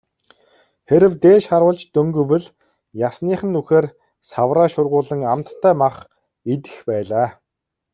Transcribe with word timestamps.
Хэрэв 0.89 1.13
дээш 1.23 1.43
харуулж 1.51 1.79
дөнгөвөл 1.95 2.45
ясных 3.07 3.39
нь 3.45 3.53
нүхээр 3.55 3.85
савраа 4.29 4.67
шургуулан 4.73 5.21
амттай 5.33 5.73
мах 5.81 5.95
идэх 6.53 6.75
байлаа. 6.87 7.27